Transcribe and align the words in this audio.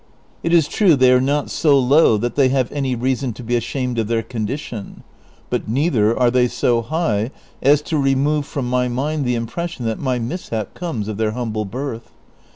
It 0.41 0.51
is 0.51 0.67
true 0.67 0.95
they 0.95 1.11
are 1.11 1.21
not 1.21 1.51
so 1.51 1.77
low 1.77 2.17
that 2.17 2.33
they 2.33 2.49
have 2.49 2.71
any 2.71 2.95
reason 2.95 3.33
to 3.33 3.43
be 3.43 3.55
ashamed 3.55 3.99
of 3.99 4.07
their 4.07 4.23
condition, 4.23 5.03
but 5.51 5.67
neither 5.67 6.17
are 6.17 6.31
they 6.31 6.47
so 6.47 6.81
high 6.81 7.29
as 7.61 7.83
to 7.83 7.97
I'emove 7.97 8.45
from 8.45 8.67
my 8.67 8.87
mind 8.87 9.25
the 9.25 9.35
impression 9.35 9.85
that 9.85 9.99
my 9.99 10.17
mishap 10.17 10.73
comes 10.73 11.07
of 11.07 11.17
their 11.17 11.33
huml)le 11.33 11.69
birth. 11.69 12.09